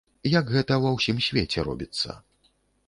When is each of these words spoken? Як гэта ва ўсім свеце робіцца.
Як 0.39 0.45
гэта 0.55 0.73
ва 0.85 0.95
ўсім 0.95 1.17
свеце 1.27 1.59
робіцца. 1.71 2.21